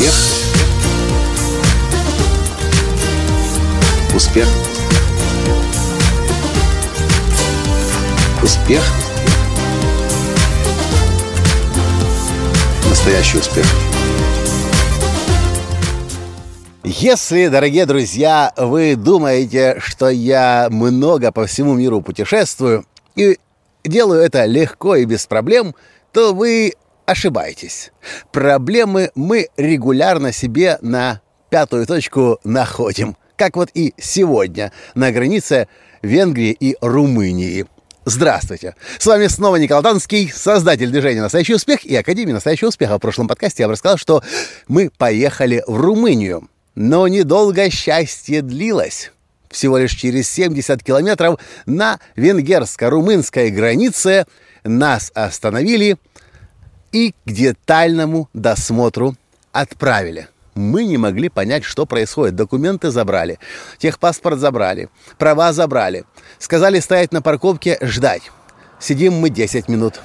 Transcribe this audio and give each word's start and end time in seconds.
Успех. 0.00 0.14
Успех. 4.14 4.48
Успех. 8.42 8.82
Настоящий 12.88 13.38
успех. 13.38 13.66
Если, 16.82 17.48
дорогие 17.48 17.84
друзья, 17.84 18.54
вы 18.56 18.96
думаете, 18.96 19.76
что 19.80 20.08
я 20.08 20.68
много 20.70 21.30
по 21.30 21.46
всему 21.46 21.74
миру 21.74 22.00
путешествую 22.00 22.86
и 23.16 23.38
делаю 23.84 24.22
это 24.22 24.46
легко 24.46 24.96
и 24.96 25.04
без 25.04 25.26
проблем, 25.26 25.74
то 26.12 26.32
вы 26.32 26.72
ошибаетесь. 27.10 27.90
Проблемы 28.30 29.10
мы 29.14 29.48
регулярно 29.56 30.32
себе 30.32 30.78
на 30.80 31.20
пятую 31.50 31.86
точку 31.86 32.38
находим. 32.44 33.16
Как 33.36 33.56
вот 33.56 33.70
и 33.74 33.94
сегодня 33.98 34.70
на 34.94 35.10
границе 35.10 35.66
Венгрии 36.02 36.52
и 36.52 36.76
Румынии. 36.80 37.66
Здравствуйте! 38.04 38.76
С 38.98 39.06
вами 39.06 39.26
снова 39.26 39.56
Николай 39.56 39.82
Танский, 39.82 40.30
создатель 40.30 40.90
движения 40.90 41.20
«Настоящий 41.20 41.54
успех» 41.54 41.84
и 41.84 41.94
Академии 41.96 42.32
«Настоящего 42.32 42.68
успеха». 42.68 42.96
В 42.96 43.00
прошлом 43.00 43.28
подкасте 43.28 43.64
я 43.64 43.66
вам 43.66 43.72
рассказал, 43.72 43.98
что 43.98 44.22
мы 44.68 44.90
поехали 44.96 45.62
в 45.66 45.76
Румынию. 45.76 46.48
Но 46.74 47.08
недолго 47.08 47.68
счастье 47.70 48.40
длилось. 48.40 49.12
Всего 49.50 49.78
лишь 49.78 49.94
через 49.94 50.30
70 50.30 50.82
километров 50.82 51.40
на 51.66 51.98
венгерско-румынской 52.16 53.50
границе 53.50 54.26
нас 54.64 55.10
остановили 55.14 55.96
и 56.92 57.14
к 57.24 57.30
детальному 57.30 58.28
досмотру 58.32 59.16
отправили. 59.52 60.28
Мы 60.54 60.84
не 60.84 60.98
могли 60.98 61.28
понять, 61.28 61.64
что 61.64 61.86
происходит. 61.86 62.34
Документы 62.34 62.90
забрали, 62.90 63.38
техпаспорт 63.78 64.38
забрали, 64.38 64.88
права 65.16 65.52
забрали. 65.52 66.04
Сказали 66.38 66.80
стоять 66.80 67.12
на 67.12 67.22
парковке, 67.22 67.78
ждать. 67.80 68.22
Сидим 68.78 69.14
мы 69.14 69.30
10 69.30 69.68
минут, 69.68 70.00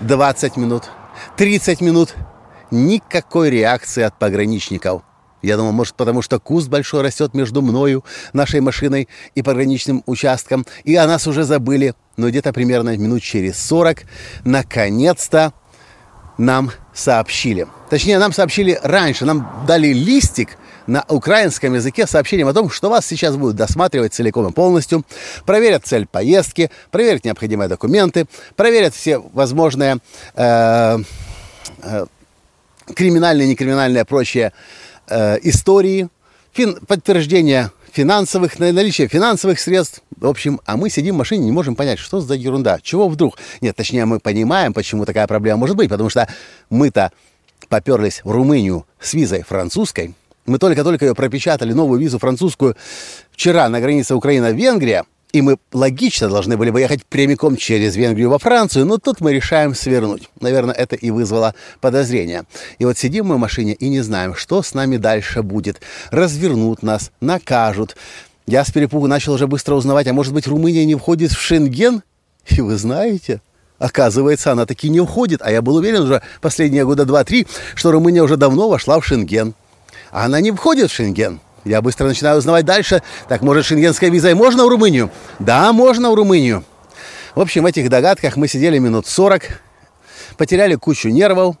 20 0.00 0.56
минут, 0.56 0.84
30 1.36 1.80
минут. 1.80 2.14
Никакой 2.70 3.48
реакции 3.50 4.02
от 4.02 4.18
пограничников. 4.18 5.02
Я 5.40 5.56
думал, 5.56 5.72
может, 5.72 5.94
потому 5.94 6.20
что 6.20 6.40
куст 6.40 6.68
большой 6.68 7.02
растет 7.02 7.32
между 7.32 7.62
мною, 7.62 8.04
нашей 8.32 8.60
машиной 8.60 9.08
и 9.34 9.42
пограничным 9.42 10.02
участком, 10.04 10.66
и 10.84 10.96
о 10.96 11.06
нас 11.06 11.26
уже 11.26 11.44
забыли. 11.44 11.94
Но 12.16 12.28
где-то 12.28 12.52
примерно 12.52 12.96
минут 12.96 13.22
через 13.22 13.58
40 13.58 14.02
наконец-то 14.44 15.52
нам 16.38 16.70
сообщили. 16.94 17.66
Точнее, 17.90 18.18
нам 18.18 18.32
сообщили 18.32 18.78
раньше, 18.82 19.24
нам 19.24 19.64
дали 19.66 19.88
листик 19.88 20.56
на 20.86 21.04
украинском 21.08 21.74
языке 21.74 22.06
с 22.06 22.10
сообщением 22.10 22.48
о 22.48 22.54
том, 22.54 22.70
что 22.70 22.88
вас 22.88 23.06
сейчас 23.06 23.36
будут 23.36 23.56
досматривать 23.56 24.14
целиком 24.14 24.46
и 24.46 24.52
полностью, 24.52 25.04
проверят 25.44 25.86
цель 25.86 26.06
поездки, 26.06 26.70
проверят 26.90 27.24
необходимые 27.24 27.68
документы, 27.68 28.26
проверят 28.56 28.94
все 28.94 29.18
возможные 29.18 29.98
э, 30.34 30.98
э, 31.82 32.06
криминальные, 32.94 33.48
некриминальные, 33.48 34.06
прочие 34.06 34.52
э, 35.08 35.38
истории, 35.42 36.08
фин, 36.52 36.76
подтверждение 36.86 37.70
финансовых, 37.92 38.58
наличие 38.58 39.08
финансовых 39.08 39.60
средств. 39.60 40.02
В 40.16 40.26
общем, 40.26 40.60
а 40.64 40.76
мы 40.76 40.90
сидим 40.90 41.14
в 41.14 41.18
машине, 41.18 41.44
не 41.44 41.52
можем 41.52 41.76
понять, 41.76 41.98
что 41.98 42.20
за 42.20 42.34
ерунда, 42.34 42.78
чего 42.82 43.08
вдруг. 43.08 43.38
Нет, 43.60 43.76
точнее, 43.76 44.04
мы 44.04 44.20
понимаем, 44.20 44.72
почему 44.72 45.04
такая 45.04 45.26
проблема 45.26 45.58
может 45.58 45.76
быть, 45.76 45.88
потому 45.88 46.08
что 46.10 46.28
мы-то 46.70 47.12
поперлись 47.68 48.20
в 48.24 48.30
Румынию 48.30 48.86
с 49.00 49.14
визой 49.14 49.42
французской. 49.42 50.14
Мы 50.46 50.58
только-только 50.58 51.04
ее 51.04 51.14
пропечатали, 51.14 51.72
новую 51.72 52.00
визу 52.00 52.18
французскую, 52.18 52.76
вчера 53.30 53.68
на 53.68 53.80
границе 53.80 54.14
Украина-Венгрия. 54.14 55.04
И 55.32 55.42
мы 55.42 55.58
логично 55.72 56.28
должны 56.28 56.56
были 56.56 56.70
бы 56.70 56.80
ехать 56.80 57.04
прямиком 57.04 57.56
через 57.56 57.96
Венгрию 57.96 58.30
во 58.30 58.38
Францию, 58.38 58.86
но 58.86 58.96
тут 58.96 59.20
мы 59.20 59.34
решаем 59.34 59.74
свернуть. 59.74 60.30
Наверное, 60.40 60.74
это 60.74 60.96
и 60.96 61.10
вызвало 61.10 61.54
подозрение. 61.80 62.44
И 62.78 62.86
вот 62.86 62.96
сидим 62.96 63.26
мы 63.26 63.34
в 63.34 63.38
машине 63.38 63.74
и 63.74 63.90
не 63.90 64.00
знаем, 64.00 64.34
что 64.34 64.62
с 64.62 64.72
нами 64.72 64.96
дальше 64.96 65.42
будет. 65.42 65.82
Развернут 66.10 66.82
нас, 66.82 67.10
накажут. 67.20 67.94
Я 68.46 68.64
с 68.64 68.70
перепугу 68.70 69.06
начал 69.06 69.34
уже 69.34 69.46
быстро 69.46 69.74
узнавать, 69.74 70.06
а 70.06 70.14
может 70.14 70.32
быть 70.32 70.46
Румыния 70.46 70.86
не 70.86 70.94
входит 70.94 71.32
в 71.32 71.40
Шенген? 71.40 72.02
И 72.48 72.62
вы 72.62 72.78
знаете, 72.78 73.42
оказывается, 73.78 74.52
она 74.52 74.64
таки 74.64 74.88
не 74.88 75.04
входит. 75.04 75.42
А 75.42 75.50
я 75.50 75.60
был 75.60 75.76
уверен 75.76 76.04
уже 76.04 76.22
последние 76.40 76.86
года 76.86 77.04
два-три, 77.04 77.46
что 77.74 77.92
Румыния 77.92 78.22
уже 78.22 78.38
давно 78.38 78.70
вошла 78.70 78.98
в 78.98 79.04
Шенген. 79.04 79.52
А 80.10 80.24
она 80.24 80.40
не 80.40 80.52
входит 80.52 80.90
в 80.90 80.94
Шенген. 80.94 81.40
Я 81.68 81.82
быстро 81.82 82.06
начинаю 82.06 82.38
узнавать 82.38 82.64
дальше. 82.64 83.02
Так, 83.28 83.42
может, 83.42 83.66
шенгенской 83.66 84.08
визой 84.08 84.32
можно 84.32 84.64
в 84.64 84.68
Румынию? 84.68 85.10
Да, 85.38 85.72
можно 85.74 86.10
в 86.10 86.14
Румынию. 86.14 86.64
В 87.34 87.40
общем, 87.40 87.64
в 87.64 87.66
этих 87.66 87.90
догадках 87.90 88.36
мы 88.36 88.48
сидели 88.48 88.78
минут 88.78 89.06
40, 89.06 89.42
потеряли 90.38 90.76
кучу 90.76 91.10
нервов. 91.10 91.56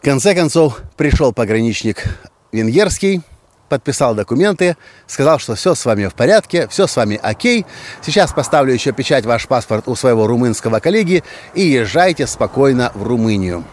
В 0.00 0.04
конце 0.04 0.34
концов, 0.34 0.80
пришел 0.96 1.34
пограничник 1.34 2.04
венгерский, 2.52 3.20
подписал 3.68 4.14
документы, 4.14 4.78
сказал, 5.06 5.38
что 5.38 5.56
все 5.56 5.74
с 5.74 5.84
вами 5.84 6.06
в 6.06 6.14
порядке, 6.14 6.66
все 6.68 6.86
с 6.86 6.96
вами 6.96 7.20
окей. 7.22 7.66
Сейчас 8.00 8.32
поставлю 8.32 8.72
еще 8.72 8.92
печать 8.92 9.26
ваш 9.26 9.46
паспорт 9.46 9.88
у 9.88 9.94
своего 9.94 10.26
румынского 10.26 10.80
коллеги 10.80 11.22
и 11.52 11.66
езжайте 11.66 12.26
спокойно 12.26 12.92
в 12.94 13.02
Румынию. 13.02 13.64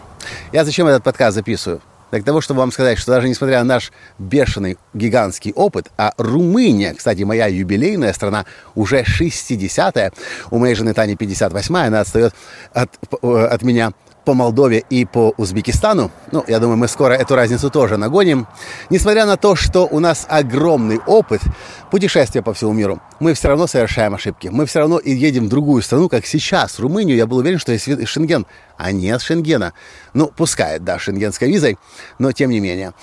Я 0.52 0.66
зачем 0.66 0.86
этот 0.86 1.02
подкаст 1.02 1.34
записываю? 1.34 1.80
Для 2.10 2.22
того, 2.22 2.40
чтобы 2.40 2.60
вам 2.60 2.72
сказать, 2.72 2.98
что 2.98 3.12
даже 3.12 3.28
несмотря 3.28 3.58
на 3.58 3.64
наш 3.64 3.92
бешеный 4.18 4.78
гигантский 4.94 5.52
опыт, 5.52 5.88
а 5.96 6.12
Румыния, 6.16 6.94
кстати, 6.94 7.22
моя 7.22 7.46
юбилейная 7.46 8.12
страна, 8.12 8.46
уже 8.74 9.02
60-я, 9.02 10.12
у 10.50 10.58
моей 10.58 10.74
жены 10.74 10.94
Тани 10.94 11.14
58-я, 11.14 11.86
она 11.86 12.00
отстает 12.00 12.34
от, 12.72 12.90
от 13.22 13.62
меня 13.62 13.92
по 14.26 14.34
Молдове 14.34 14.84
и 14.90 15.04
по 15.04 15.32
Узбекистану. 15.36 16.10
Ну, 16.32 16.44
я 16.48 16.58
думаю, 16.58 16.76
мы 16.76 16.88
скоро 16.88 17.14
эту 17.14 17.36
разницу 17.36 17.70
тоже 17.70 17.96
нагоним. 17.96 18.48
Несмотря 18.90 19.24
на 19.24 19.36
то, 19.36 19.54
что 19.54 19.86
у 19.86 20.00
нас 20.00 20.26
огромный 20.28 20.98
опыт 21.06 21.40
путешествия 21.92 22.42
по 22.42 22.52
всему 22.52 22.72
миру, 22.72 23.00
мы 23.20 23.34
все 23.34 23.48
равно 23.48 23.68
совершаем 23.68 24.14
ошибки. 24.14 24.48
Мы 24.48 24.66
все 24.66 24.80
равно 24.80 24.98
и 24.98 25.12
едем 25.12 25.46
в 25.46 25.48
другую 25.48 25.80
страну, 25.80 26.08
как 26.08 26.26
сейчас, 26.26 26.80
Румынию. 26.80 27.16
Я 27.16 27.26
был 27.26 27.36
уверен, 27.36 27.60
что 27.60 27.70
есть 27.70 27.88
Шенген, 28.08 28.46
а 28.76 28.90
нет 28.90 29.22
Шенгена. 29.22 29.72
Ну, 30.12 30.32
пускай, 30.36 30.80
да, 30.80 30.98
шенгенской 30.98 31.48
визой, 31.48 31.78
но 32.18 32.32
тем 32.32 32.50
не 32.50 32.58
менее. 32.58 32.94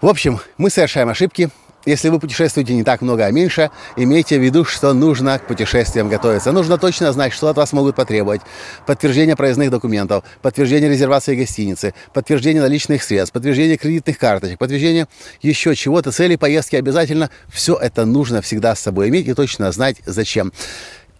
В 0.00 0.08
общем, 0.08 0.40
мы 0.56 0.70
совершаем 0.70 1.10
ошибки, 1.10 1.50
если 1.86 2.08
вы 2.08 2.18
путешествуете 2.18 2.74
не 2.74 2.84
так 2.84 3.02
много, 3.02 3.26
а 3.26 3.30
меньше, 3.30 3.70
имейте 3.96 4.38
в 4.38 4.42
виду, 4.42 4.64
что 4.64 4.92
нужно 4.92 5.38
к 5.38 5.46
путешествиям 5.46 6.08
готовиться. 6.08 6.52
Нужно 6.52 6.78
точно 6.78 7.12
знать, 7.12 7.32
что 7.32 7.48
от 7.48 7.56
вас 7.56 7.72
могут 7.72 7.96
потребовать. 7.96 8.40
Подтверждение 8.86 9.36
проездных 9.36 9.70
документов, 9.70 10.24
подтверждение 10.42 10.90
резервации 10.90 11.36
гостиницы, 11.36 11.94
подтверждение 12.12 12.62
наличных 12.62 13.02
средств, 13.02 13.32
подтверждение 13.32 13.76
кредитных 13.76 14.18
карточек, 14.18 14.58
подтверждение 14.58 15.06
еще 15.42 15.74
чего-то, 15.74 16.12
цели 16.12 16.36
поездки 16.36 16.76
обязательно. 16.76 17.30
Все 17.48 17.76
это 17.76 18.04
нужно 18.04 18.42
всегда 18.42 18.74
с 18.74 18.80
собой 18.80 19.08
иметь 19.08 19.28
и 19.28 19.34
точно 19.34 19.70
знать, 19.72 19.96
зачем. 20.06 20.52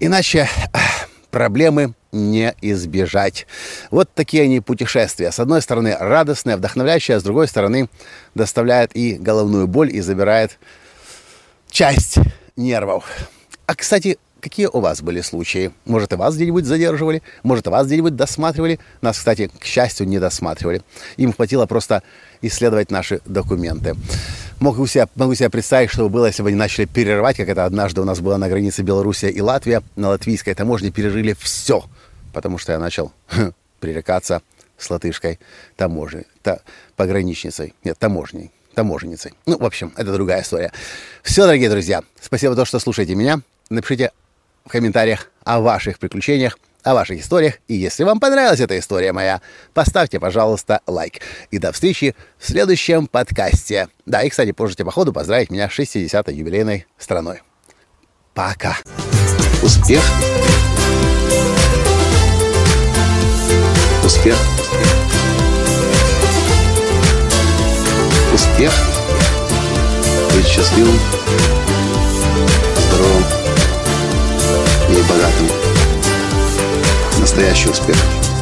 Иначе 0.01 0.49
проблемы 1.35 1.95
не 2.13 2.55
избежать. 2.63 3.49
Вот 3.91 4.09
такие 4.15 4.45
они 4.45 4.61
путешествия. 4.61 5.33
С 5.33 5.41
одной 5.41 5.63
стороны 5.63 5.97
радостные, 5.99 6.57
вдохновляющие, 6.57 7.17
а 7.17 7.21
с 7.21 7.25
другой 7.25 7.49
стороны 7.49 7.89
доставляет 8.37 8.95
и 8.95 9.15
головную 9.15 9.67
боль, 9.67 9.93
и 9.93 10.01
забирает 10.01 10.61
часть 11.69 12.19
нервов. 12.55 13.29
А, 13.67 13.75
кстати, 13.75 14.17
какие 14.41 14.67
у 14.67 14.79
вас 14.79 15.03
были 15.03 15.23
случаи? 15.23 15.73
Может, 15.87 16.13
и 16.13 16.17
вас 16.17 16.37
где-нибудь 16.37 16.67
задерживали? 16.67 17.21
Может, 17.43 17.67
и 17.67 17.71
вас 17.71 17.89
где-нибудь 17.89 18.15
досматривали? 18.15 18.79
Нас, 19.01 19.19
кстати, 19.19 19.51
к 19.59 19.65
счастью, 19.65 20.07
не 20.07 20.21
досматривали. 20.21 20.83
Им 21.17 21.33
хватило 21.33 21.67
просто 21.67 22.05
исследовать 22.43 22.93
наши 22.93 23.23
документы. 23.25 23.97
Могу 24.65 24.87
себе, 24.87 25.07
могу 25.15 25.35
себе 25.35 25.51
представить, 25.51 25.91
что 25.91 26.09
было, 26.09 26.25
если 26.25 26.43
бы 26.43 26.49
они 26.49 26.57
начали 26.57 26.87
перерывать, 26.87 27.37
как 27.37 27.51
это 27.51 27.67
однажды 27.67 28.01
у 28.01 28.05
нас 28.05 28.21
было 28.21 28.39
на 28.39 28.49
границе 28.49 28.81
Белоруссия 28.81 29.29
и 29.29 29.43
Латвия. 29.43 29.83
На 29.95 30.09
латвийской 30.09 30.55
таможне 30.55 30.91
перерыли 30.91 31.37
все, 31.39 31.85
потому 32.33 32.57
что 32.57 32.73
я 32.73 32.79
начал 32.79 33.13
пререкаться 33.81 34.41
с 34.79 34.89
латышской 34.89 35.39
таможней, 35.77 36.25
та, 36.43 36.61
пограничницей, 36.97 37.75
нет, 37.85 37.99
таможней, 37.99 38.53
таможенницей. 38.75 39.35
Ну, 39.45 39.59
в 39.59 39.67
общем, 39.67 39.93
это 39.99 40.15
другая 40.15 40.41
история. 40.41 40.73
Все, 41.23 41.43
дорогие 41.43 41.69
друзья, 41.69 42.03
спасибо 42.19 42.55
за 42.55 42.63
то, 42.63 42.65
что 42.65 42.79
слушаете 42.79 43.15
меня. 43.15 43.43
Напишите 43.69 44.13
в 44.65 44.71
комментариях 44.71 45.31
о 45.45 45.61
ваших 45.61 45.99
приключениях 45.99 46.59
о 46.85 46.95
ваших 46.95 47.21
историях. 47.21 47.55
И 47.67 47.75
если 47.75 48.05
вам 48.05 48.21
понравилась 48.21 48.61
эта 48.61 48.79
история 48.79 49.13
моя, 49.13 49.41
поставьте, 49.73 50.21
пожалуйста, 50.21 50.81
лайк. 50.87 51.21
И 51.51 51.59
до 51.59 51.73
встречи 51.73 52.15
в 52.39 52.47
следующем 52.47 53.07
подкасте. 53.07 53.89
Да, 54.07 54.23
и, 54.23 54.29
кстати, 54.29 54.55
можете 54.57 54.85
по 54.85 54.93
ходу 54.93 55.13
поздравить 55.13 55.51
меня 55.51 55.69
с 55.69 55.73
60-й 55.73 56.35
юбилейной 56.35 56.87
страной. 56.99 57.41
Пока. 58.35 58.77
Успех. 59.63 60.03
Успех. 64.05 64.37
Успех. 68.35 68.73
Быть 70.35 70.47
счастливым, 70.47 70.99
здоровым 72.77 73.25
и 74.91 75.03
богатым. 75.09 75.64
Настоящий 77.25 77.71
успех. 77.71 78.34